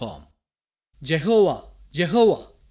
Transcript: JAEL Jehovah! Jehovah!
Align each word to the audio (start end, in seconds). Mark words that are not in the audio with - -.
JAEL 0.01 0.29
Jehovah! 1.03 1.67
Jehovah! 1.91 2.51